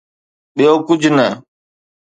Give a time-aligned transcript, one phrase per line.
[0.55, 1.27] ٻيو ڪجھ نه.